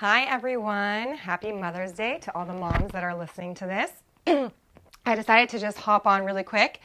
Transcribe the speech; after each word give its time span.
Hi, 0.00 0.24
everyone. 0.24 1.14
Happy 1.16 1.52
Mother's 1.52 1.92
Day 1.92 2.18
to 2.18 2.36
all 2.36 2.44
the 2.44 2.52
moms 2.52 2.92
that 2.92 3.02
are 3.02 3.16
listening 3.16 3.54
to 3.54 3.64
this. 3.64 3.90
I 5.06 5.14
decided 5.14 5.48
to 5.48 5.58
just 5.58 5.78
hop 5.78 6.06
on 6.06 6.22
really 6.22 6.42
quick 6.42 6.82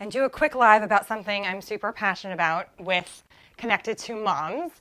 and 0.00 0.12
do 0.12 0.24
a 0.24 0.28
quick 0.28 0.54
live 0.54 0.82
about 0.82 1.06
something 1.06 1.46
I'm 1.46 1.62
super 1.62 1.92
passionate 1.92 2.34
about 2.34 2.68
with 2.78 3.22
connected 3.56 3.96
to 3.96 4.16
moms. 4.16 4.72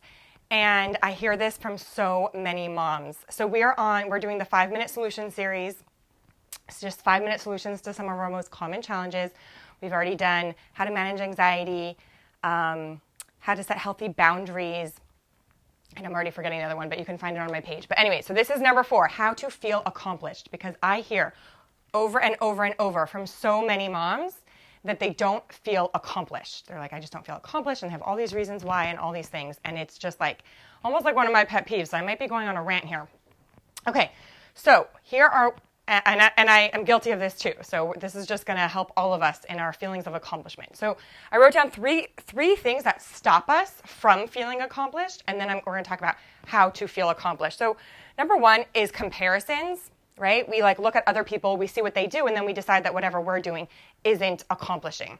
And 0.49 0.97
I 1.01 1.13
hear 1.13 1.37
this 1.37 1.55
from 1.55 1.77
so 1.77 2.29
many 2.33 2.67
moms. 2.67 3.19
So 3.29 3.47
we 3.47 3.63
are 3.63 3.73
on, 3.79 4.09
we're 4.09 4.19
doing 4.19 4.37
the 4.37 4.43
five 4.43 4.69
minute 4.69 4.89
solution 4.89 5.31
series. 5.31 5.75
It's 6.67 6.81
just 6.81 7.01
five 7.01 7.23
minute 7.23 7.39
solutions 7.39 7.79
to 7.83 7.93
some 7.93 8.07
of 8.07 8.19
our 8.19 8.29
most 8.29 8.51
common 8.51 8.81
challenges. 8.81 9.31
We've 9.79 9.93
already 9.93 10.17
done 10.17 10.55
how 10.73 10.83
to 10.83 10.91
manage 10.91 11.21
anxiety, 11.21 11.95
um, 12.43 12.99
how 13.39 13.55
to 13.55 13.63
set 13.63 13.77
healthy 13.77 14.09
boundaries, 14.09 14.91
and 15.97 16.05
I'm 16.05 16.13
already 16.13 16.31
forgetting 16.31 16.59
the 16.59 16.65
other 16.65 16.75
one, 16.75 16.89
but 16.89 16.99
you 16.99 17.05
can 17.05 17.17
find 17.17 17.35
it 17.35 17.39
on 17.39 17.51
my 17.51 17.61
page. 17.61 17.87
But 17.87 17.99
anyway, 17.99 18.21
so 18.21 18.33
this 18.33 18.49
is 18.49 18.61
number 18.61 18.83
four 18.83 19.07
how 19.07 19.33
to 19.33 19.49
feel 19.49 19.81
accomplished. 19.85 20.51
Because 20.51 20.75
I 20.81 21.01
hear 21.01 21.33
over 21.93 22.21
and 22.21 22.35
over 22.41 22.63
and 22.63 22.75
over 22.79 23.05
from 23.05 23.27
so 23.27 23.65
many 23.65 23.89
moms 23.89 24.33
that 24.83 24.99
they 24.99 25.11
don't 25.11 25.51
feel 25.51 25.91
accomplished. 25.93 26.67
They're 26.67 26.79
like, 26.79 26.93
I 26.93 26.99
just 26.99 27.13
don't 27.13 27.25
feel 27.25 27.35
accomplished, 27.35 27.83
and 27.83 27.91
have 27.91 28.01
all 28.01 28.15
these 28.15 28.33
reasons 28.33 28.63
why 28.63 28.85
and 28.85 28.97
all 28.97 29.11
these 29.11 29.27
things. 29.27 29.59
And 29.65 29.77
it's 29.77 29.97
just 29.97 30.19
like 30.19 30.43
almost 30.83 31.05
like 31.05 31.15
one 31.15 31.27
of 31.27 31.33
my 31.33 31.43
pet 31.43 31.67
peeves. 31.67 31.89
So 31.89 31.97
I 31.97 32.01
might 32.01 32.19
be 32.19 32.27
going 32.27 32.47
on 32.47 32.57
a 32.57 32.63
rant 32.63 32.85
here. 32.85 33.07
Okay, 33.87 34.11
so 34.53 34.87
here 35.03 35.25
are 35.25 35.55
and 35.87 36.21
I, 36.21 36.31
and 36.37 36.49
I 36.49 36.59
am 36.73 36.83
guilty 36.85 37.11
of 37.11 37.19
this 37.19 37.37
too. 37.37 37.53
So 37.61 37.93
this 37.99 38.15
is 38.15 38.25
just 38.25 38.45
going 38.45 38.57
to 38.57 38.67
help 38.67 38.91
all 38.95 39.13
of 39.13 39.21
us 39.21 39.43
in 39.49 39.59
our 39.59 39.73
feelings 39.73 40.07
of 40.07 40.13
accomplishment. 40.13 40.77
So 40.77 40.97
I 41.31 41.37
wrote 41.37 41.53
down 41.53 41.71
three 41.71 42.07
three 42.17 42.55
things 42.55 42.83
that 42.83 43.01
stop 43.01 43.49
us 43.49 43.81
from 43.85 44.27
feeling 44.27 44.61
accomplished, 44.61 45.23
and 45.27 45.39
then 45.39 45.49
I'm, 45.49 45.61
we're 45.65 45.73
going 45.73 45.83
to 45.83 45.89
talk 45.89 45.99
about 45.99 46.15
how 46.45 46.69
to 46.69 46.87
feel 46.87 47.09
accomplished. 47.09 47.57
So 47.57 47.77
number 48.17 48.37
one 48.37 48.65
is 48.73 48.91
comparisons. 48.91 49.91
Right? 50.17 50.47
We 50.47 50.61
like 50.61 50.77
look 50.77 50.95
at 50.95 51.07
other 51.07 51.23
people, 51.23 51.57
we 51.57 51.65
see 51.65 51.81
what 51.81 51.95
they 51.95 52.05
do, 52.05 52.27
and 52.27 52.35
then 52.35 52.45
we 52.45 52.53
decide 52.53 52.83
that 52.83 52.93
whatever 52.93 53.19
we're 53.19 53.39
doing 53.39 53.67
isn't 54.03 54.43
accomplishing 54.51 55.17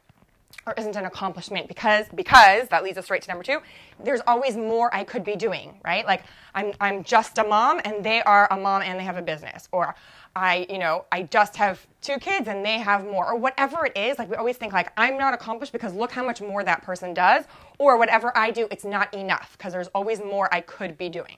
or 0.67 0.73
isn't 0.77 0.95
an 0.95 1.05
accomplishment 1.05 1.67
because 1.67 2.07
because 2.13 2.67
that 2.69 2.83
leads 2.83 2.97
us 2.97 3.09
right 3.09 3.21
to 3.21 3.27
number 3.27 3.43
two 3.43 3.59
there's 4.03 4.21
always 4.27 4.55
more 4.55 4.93
i 4.93 5.03
could 5.03 5.23
be 5.23 5.35
doing 5.35 5.79
right? 5.83 6.05
Like 6.05 6.23
i'm 6.55 6.73
i'm 6.79 7.03
just 7.03 7.37
a 7.37 7.43
mom 7.43 7.81
and 7.85 8.03
they 8.03 8.21
are 8.23 8.47
a 8.51 8.57
mom 8.57 8.81
and 8.81 8.99
they 8.99 9.03
have 9.03 9.17
a 9.17 9.21
business. 9.21 9.67
Or 9.71 9.95
i 10.35 10.65
you 10.69 10.77
know 10.77 11.05
i 11.11 11.23
just 11.23 11.55
have 11.55 11.85
two 12.01 12.17
kids 12.17 12.47
and 12.47 12.65
they 12.65 12.79
have 12.79 13.03
more. 13.05 13.31
Or 13.31 13.37
whatever 13.37 13.85
it 13.85 13.97
is 13.97 14.17
like 14.19 14.29
we 14.29 14.35
always 14.35 14.57
think 14.57 14.73
like 14.73 14.91
i'm 14.97 15.17
not 15.17 15.33
accomplished 15.33 15.73
because 15.73 15.93
look 15.93 16.11
how 16.11 16.25
much 16.25 16.41
more 16.41 16.63
that 16.63 16.83
person 16.83 17.13
does. 17.13 17.45
Or 17.79 17.97
whatever 17.97 18.35
i 18.37 18.51
do 18.51 18.67
it's 18.71 18.85
not 18.85 19.13
enough 19.13 19.55
because 19.57 19.73
there's 19.73 19.89
always 19.89 20.19
more 20.19 20.53
i 20.53 20.61
could 20.61 20.97
be 20.97 21.09
doing. 21.09 21.37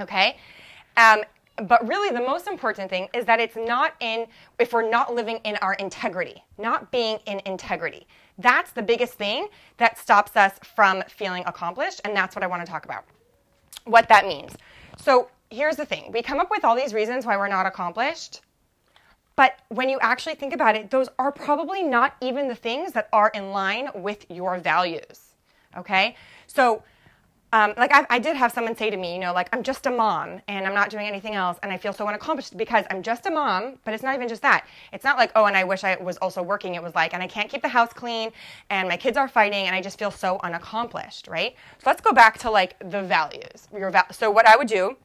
Okay? 0.00 0.36
Um, 0.96 1.22
but 1.56 1.86
really, 1.86 2.14
the 2.14 2.24
most 2.24 2.46
important 2.46 2.88
thing 2.88 3.08
is 3.14 3.24
that 3.26 3.38
it's 3.38 3.56
not 3.56 3.94
in, 4.00 4.26
if 4.58 4.72
we're 4.72 4.88
not 4.88 5.14
living 5.14 5.38
in 5.44 5.56
our 5.56 5.74
integrity, 5.74 6.42
not 6.58 6.90
being 6.90 7.18
in 7.26 7.40
integrity. 7.44 8.06
That's 8.38 8.72
the 8.72 8.82
biggest 8.82 9.14
thing 9.14 9.48
that 9.76 9.98
stops 9.98 10.36
us 10.36 10.54
from 10.74 11.02
feeling 11.08 11.44
accomplished, 11.46 12.00
and 12.04 12.16
that's 12.16 12.34
what 12.34 12.42
I 12.42 12.46
want 12.46 12.64
to 12.64 12.70
talk 12.70 12.84
about. 12.84 13.04
What 13.84 14.08
that 14.08 14.26
means. 14.26 14.52
So 14.96 15.28
here's 15.50 15.76
the 15.76 15.84
thing 15.84 16.10
we 16.12 16.22
come 16.22 16.40
up 16.40 16.50
with 16.50 16.64
all 16.64 16.74
these 16.74 16.94
reasons 16.94 17.26
why 17.26 17.36
we're 17.36 17.48
not 17.48 17.66
accomplished, 17.66 18.40
but 19.36 19.58
when 19.68 19.88
you 19.88 19.98
actually 20.00 20.34
think 20.34 20.54
about 20.54 20.74
it, 20.76 20.90
those 20.90 21.08
are 21.18 21.32
probably 21.32 21.82
not 21.82 22.16
even 22.20 22.48
the 22.48 22.54
things 22.54 22.92
that 22.92 23.08
are 23.12 23.30
in 23.34 23.50
line 23.50 23.88
with 23.94 24.24
your 24.30 24.58
values. 24.58 25.34
Okay? 25.76 26.16
So 26.46 26.82
um, 27.52 27.74
like 27.76 27.92
I, 27.92 28.06
I, 28.08 28.18
did 28.18 28.34
have 28.34 28.50
someone 28.50 28.74
say 28.74 28.88
to 28.88 28.96
me, 28.96 29.12
you 29.12 29.20
know, 29.20 29.34
like 29.34 29.50
I'm 29.52 29.62
just 29.62 29.84
a 29.84 29.90
mom 29.90 30.40
and 30.48 30.66
I'm 30.66 30.72
not 30.72 30.88
doing 30.88 31.06
anything 31.06 31.34
else, 31.34 31.58
and 31.62 31.70
I 31.70 31.76
feel 31.76 31.92
so 31.92 32.06
unaccomplished 32.06 32.56
because 32.56 32.86
I'm 32.90 33.02
just 33.02 33.26
a 33.26 33.30
mom. 33.30 33.78
But 33.84 33.92
it's 33.92 34.02
not 34.02 34.14
even 34.14 34.26
just 34.26 34.40
that. 34.40 34.66
It's 34.92 35.04
not 35.04 35.18
like 35.18 35.32
oh, 35.36 35.44
and 35.44 35.56
I 35.56 35.64
wish 35.64 35.84
I 35.84 35.96
was 35.96 36.16
also 36.16 36.42
working. 36.42 36.74
It 36.76 36.82
was 36.82 36.94
like, 36.94 37.12
and 37.12 37.22
I 37.22 37.26
can't 37.26 37.50
keep 37.50 37.60
the 37.60 37.68
house 37.68 37.92
clean, 37.92 38.30
and 38.70 38.88
my 38.88 38.96
kids 38.96 39.18
are 39.18 39.28
fighting, 39.28 39.66
and 39.66 39.76
I 39.76 39.82
just 39.82 39.98
feel 39.98 40.10
so 40.10 40.40
unaccomplished, 40.42 41.28
right? 41.28 41.54
So 41.78 41.84
let's 41.90 42.00
go 42.00 42.12
back 42.12 42.38
to 42.38 42.50
like 42.50 42.78
the 42.90 43.02
values. 43.02 43.68
Your 43.76 43.90
val- 43.90 44.10
so 44.12 44.30
what 44.30 44.46
I 44.46 44.56
would 44.56 44.68
do, 44.68 44.96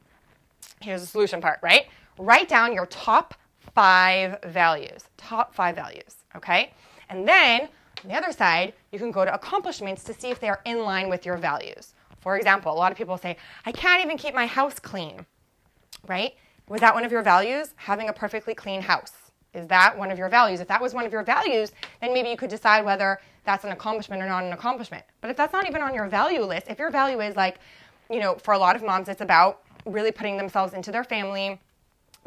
here's 0.80 1.02
the 1.02 1.06
solution 1.06 1.42
part, 1.42 1.58
right? 1.62 1.88
Write 2.18 2.48
down 2.48 2.72
your 2.72 2.86
top 2.86 3.34
five 3.74 4.42
values. 4.44 5.04
Top 5.18 5.54
five 5.54 5.74
values, 5.74 6.24
okay? 6.34 6.72
And 7.10 7.28
then 7.28 7.68
on 8.04 8.08
the 8.08 8.14
other 8.14 8.32
side, 8.32 8.72
you 8.90 8.98
can 8.98 9.10
go 9.10 9.24
to 9.24 9.34
accomplishments 9.34 10.02
to 10.04 10.14
see 10.14 10.28
if 10.30 10.40
they 10.40 10.48
are 10.48 10.60
in 10.64 10.80
line 10.80 11.08
with 11.10 11.26
your 11.26 11.36
values. 11.36 11.94
For 12.28 12.36
example, 12.36 12.70
a 12.70 12.76
lot 12.76 12.92
of 12.92 12.98
people 12.98 13.16
say, 13.16 13.38
I 13.64 13.72
can't 13.72 14.04
even 14.04 14.18
keep 14.18 14.34
my 14.34 14.44
house 14.44 14.78
clean, 14.78 15.24
right? 16.06 16.34
Was 16.68 16.82
that 16.82 16.92
one 16.92 17.02
of 17.06 17.10
your 17.10 17.22
values? 17.22 17.72
Having 17.76 18.10
a 18.10 18.12
perfectly 18.12 18.54
clean 18.54 18.82
house. 18.82 19.14
Is 19.54 19.66
that 19.68 19.96
one 19.96 20.10
of 20.10 20.18
your 20.18 20.28
values? 20.28 20.60
If 20.60 20.68
that 20.68 20.82
was 20.82 20.92
one 20.92 21.06
of 21.06 21.12
your 21.12 21.22
values, 21.22 21.72
then 22.02 22.12
maybe 22.12 22.28
you 22.28 22.36
could 22.36 22.50
decide 22.50 22.84
whether 22.84 23.18
that's 23.44 23.64
an 23.64 23.72
accomplishment 23.72 24.20
or 24.20 24.26
not 24.26 24.44
an 24.44 24.52
accomplishment. 24.52 25.04
But 25.22 25.30
if 25.30 25.38
that's 25.38 25.54
not 25.54 25.66
even 25.66 25.80
on 25.80 25.94
your 25.94 26.06
value 26.06 26.42
list, 26.42 26.66
if 26.68 26.78
your 26.78 26.90
value 26.90 27.18
is 27.20 27.34
like, 27.34 27.60
you 28.10 28.20
know, 28.20 28.34
for 28.34 28.52
a 28.52 28.58
lot 28.58 28.76
of 28.76 28.82
moms, 28.82 29.08
it's 29.08 29.22
about 29.22 29.62
really 29.86 30.12
putting 30.12 30.36
themselves 30.36 30.74
into 30.74 30.92
their 30.92 31.04
family, 31.04 31.58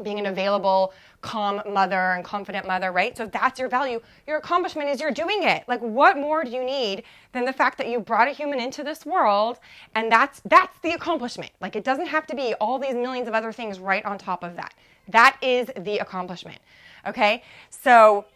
being 0.02 0.18
an 0.18 0.26
available, 0.26 0.92
calm 1.20 1.62
mother 1.70 2.12
and 2.12 2.24
confident 2.24 2.66
mother, 2.66 2.92
right? 2.92 3.16
So 3.16 3.24
if 3.24 3.32
that's 3.32 3.58
your 3.58 3.68
value, 3.68 4.00
your 4.26 4.38
accomplishment 4.38 4.88
is 4.88 5.00
you're 5.00 5.10
doing 5.10 5.44
it. 5.44 5.64
Like 5.68 5.80
what 5.80 6.16
more 6.16 6.44
do 6.44 6.50
you 6.50 6.64
need 6.64 7.04
than 7.32 7.44
the 7.44 7.52
fact 7.52 7.78
that 7.78 7.88
you 7.88 8.00
brought 8.00 8.28
a 8.28 8.32
human 8.32 8.60
into 8.60 8.82
this 8.82 9.06
world 9.06 9.58
and 9.94 10.10
that's 10.10 10.42
that's 10.44 10.78
the 10.80 10.90
accomplishment. 10.90 11.52
Like 11.60 11.76
it 11.76 11.84
doesn't 11.84 12.06
have 12.06 12.26
to 12.26 12.36
be 12.36 12.54
all 12.54 12.78
these 12.78 12.94
millions 12.94 13.28
of 13.28 13.34
other 13.34 13.52
things 13.52 13.78
right 13.78 14.04
on 14.04 14.18
top 14.18 14.42
of 14.42 14.56
that. 14.56 14.74
That 15.08 15.36
is 15.42 15.70
the 15.76 15.98
accomplishment. 15.98 16.58
Okay? 17.06 17.42
So 17.70 18.26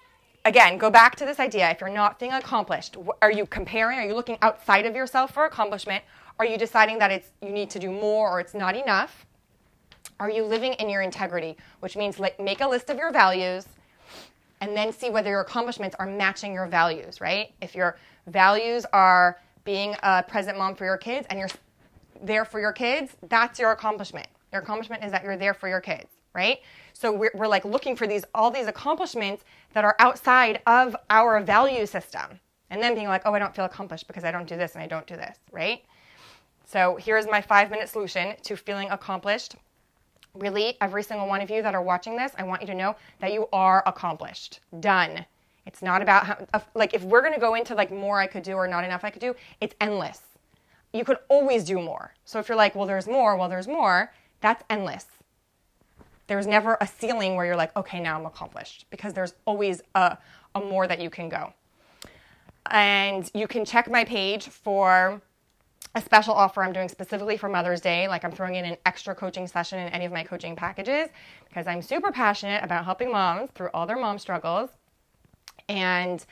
again, 0.44 0.78
go 0.78 0.90
back 0.90 1.16
to 1.16 1.24
this 1.26 1.40
idea. 1.40 1.70
If 1.70 1.80
you're 1.80 1.90
not 1.90 2.18
feeling 2.18 2.34
accomplished, 2.34 2.96
are 3.20 3.32
you 3.32 3.46
comparing? 3.46 3.98
Are 3.98 4.06
you 4.06 4.14
looking 4.14 4.38
outside 4.42 4.86
of 4.86 4.94
yourself 4.94 5.34
for 5.34 5.44
accomplishment? 5.44 6.04
Are 6.38 6.46
you 6.46 6.58
deciding 6.58 6.98
that 6.98 7.10
it's 7.10 7.30
you 7.42 7.50
need 7.50 7.70
to 7.70 7.78
do 7.78 7.90
more 7.90 8.30
or 8.30 8.40
it's 8.40 8.54
not 8.54 8.76
enough? 8.76 9.26
Are 10.18 10.30
you 10.30 10.44
living 10.44 10.74
in 10.74 10.88
your 10.88 11.02
integrity? 11.02 11.56
Which 11.80 11.96
means 11.96 12.18
like, 12.18 12.40
make 12.40 12.60
a 12.60 12.66
list 12.66 12.90
of 12.90 12.96
your 12.96 13.12
values 13.12 13.66
and 14.60 14.76
then 14.76 14.92
see 14.92 15.10
whether 15.10 15.30
your 15.30 15.40
accomplishments 15.40 15.94
are 15.98 16.06
matching 16.06 16.52
your 16.52 16.66
values, 16.66 17.20
right? 17.20 17.52
If 17.60 17.74
your 17.74 17.98
values 18.26 18.86
are 18.92 19.38
being 19.64 19.94
a 20.02 20.22
present 20.22 20.56
mom 20.56 20.74
for 20.74 20.84
your 20.84 20.96
kids 20.96 21.26
and 21.28 21.38
you're 21.38 21.48
there 22.22 22.44
for 22.44 22.60
your 22.60 22.72
kids, 22.72 23.14
that's 23.28 23.58
your 23.58 23.72
accomplishment. 23.72 24.26
Your 24.52 24.62
accomplishment 24.62 25.04
is 25.04 25.12
that 25.12 25.22
you're 25.22 25.36
there 25.36 25.52
for 25.52 25.68
your 25.68 25.80
kids, 25.80 26.08
right? 26.34 26.60
So 26.94 27.12
we're, 27.12 27.32
we're 27.34 27.48
like 27.48 27.64
looking 27.64 27.96
for 27.96 28.06
these 28.06 28.24
all 28.34 28.50
these 28.50 28.66
accomplishments 28.66 29.44
that 29.74 29.84
are 29.84 29.96
outside 29.98 30.62
of 30.66 30.96
our 31.10 31.40
value 31.40 31.84
system. 31.84 32.40
And 32.70 32.82
then 32.82 32.94
being 32.94 33.08
like, 33.08 33.22
oh, 33.26 33.34
I 33.34 33.38
don't 33.38 33.54
feel 33.54 33.64
accomplished 33.64 34.06
because 34.06 34.24
I 34.24 34.32
don't 34.32 34.48
do 34.48 34.56
this 34.56 34.74
and 34.74 34.82
I 34.82 34.86
don't 34.86 35.06
do 35.06 35.14
this, 35.14 35.36
right? 35.52 35.84
So 36.64 36.96
here's 36.96 37.26
my 37.26 37.40
five 37.40 37.70
minute 37.70 37.88
solution 37.88 38.34
to 38.42 38.56
feeling 38.56 38.90
accomplished 38.90 39.56
really, 40.40 40.76
every 40.80 41.02
single 41.02 41.26
one 41.26 41.40
of 41.40 41.50
you 41.50 41.62
that 41.62 41.74
are 41.74 41.82
watching 41.82 42.16
this, 42.16 42.32
I 42.38 42.42
want 42.44 42.60
you 42.62 42.66
to 42.68 42.74
know 42.74 42.96
that 43.20 43.32
you 43.32 43.48
are 43.52 43.82
accomplished. 43.86 44.60
Done. 44.80 45.26
It's 45.66 45.82
not 45.82 46.00
about 46.00 46.26
how, 46.26 46.62
like, 46.74 46.94
if 46.94 47.02
we're 47.02 47.28
to 47.28 47.40
go 47.40 47.54
into 47.54 47.74
like 47.74 47.90
more 47.90 48.20
I 48.20 48.26
could 48.26 48.42
do 48.42 48.52
or 48.54 48.68
not 48.68 48.84
enough 48.84 49.04
I 49.04 49.10
could 49.10 49.20
do, 49.20 49.34
it's 49.60 49.74
endless. 49.80 50.20
You 50.92 51.04
could 51.04 51.18
always 51.28 51.64
do 51.64 51.80
more. 51.80 52.14
So 52.24 52.38
if 52.38 52.48
you're 52.48 52.56
like, 52.56 52.74
well, 52.74 52.86
there's 52.86 53.08
more, 53.08 53.36
well, 53.36 53.48
there's 53.48 53.66
more, 53.66 54.12
that's 54.40 54.62
endless. 54.70 55.06
There's 56.28 56.46
never 56.46 56.76
a 56.80 56.86
ceiling 56.86 57.34
where 57.34 57.46
you're 57.46 57.56
like, 57.56 57.76
okay, 57.76 58.00
now 58.00 58.18
I'm 58.18 58.26
accomplished 58.26 58.86
because 58.90 59.12
there's 59.12 59.34
always 59.44 59.82
a, 59.94 60.18
a 60.54 60.60
more 60.60 60.86
that 60.86 61.00
you 61.00 61.10
can 61.10 61.28
go. 61.28 61.52
And 62.70 63.30
you 63.34 63.46
can 63.46 63.64
check 63.64 63.90
my 63.90 64.04
page 64.04 64.48
for 64.48 65.20
a 65.96 66.00
special 66.02 66.34
offer 66.34 66.62
I'm 66.62 66.74
doing 66.74 66.90
specifically 66.90 67.38
for 67.38 67.48
Mother's 67.48 67.80
Day. 67.80 68.06
Like 68.06 68.22
I'm 68.22 68.30
throwing 68.30 68.56
in 68.56 68.66
an 68.66 68.76
extra 68.84 69.14
coaching 69.14 69.46
session 69.46 69.78
in 69.78 69.88
any 69.88 70.04
of 70.04 70.12
my 70.12 70.22
coaching 70.22 70.54
packages 70.54 71.08
because 71.48 71.66
I'm 71.66 71.80
super 71.80 72.12
passionate 72.12 72.62
about 72.62 72.84
helping 72.84 73.10
moms 73.10 73.50
through 73.54 73.70
all 73.72 73.86
their 73.86 73.96
mom 73.96 74.18
struggles 74.18 74.68
and 75.70 76.24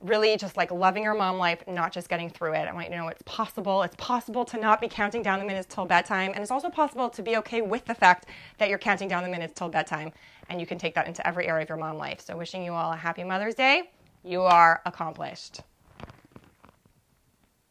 really 0.00 0.36
just 0.36 0.56
like 0.56 0.70
loving 0.70 1.02
your 1.02 1.14
mom 1.14 1.36
life, 1.36 1.64
not 1.66 1.92
just 1.92 2.08
getting 2.08 2.30
through 2.30 2.52
it. 2.52 2.68
I 2.68 2.72
want 2.72 2.86
you 2.86 2.92
to 2.92 2.96
know 2.96 3.08
it's 3.08 3.22
possible. 3.22 3.82
It's 3.82 3.96
possible 3.96 4.44
to 4.44 4.56
not 4.56 4.80
be 4.80 4.86
counting 4.86 5.22
down 5.22 5.40
the 5.40 5.44
minutes 5.44 5.66
till 5.68 5.84
bedtime. 5.84 6.30
And 6.32 6.40
it's 6.40 6.52
also 6.52 6.70
possible 6.70 7.10
to 7.10 7.20
be 7.20 7.36
okay 7.38 7.60
with 7.60 7.86
the 7.86 7.96
fact 7.96 8.26
that 8.58 8.68
you're 8.68 8.78
counting 8.78 9.08
down 9.08 9.24
the 9.24 9.28
minutes 9.28 9.54
till 9.58 9.68
bedtime. 9.68 10.12
And 10.48 10.60
you 10.60 10.66
can 10.66 10.78
take 10.78 10.94
that 10.94 11.08
into 11.08 11.26
every 11.26 11.48
area 11.48 11.64
of 11.64 11.68
your 11.68 11.78
mom 11.78 11.96
life. 11.96 12.20
So 12.20 12.36
wishing 12.36 12.62
you 12.62 12.72
all 12.72 12.92
a 12.92 12.96
happy 12.96 13.24
Mother's 13.24 13.56
Day. 13.56 13.90
You 14.22 14.42
are 14.42 14.80
accomplished. 14.86 15.62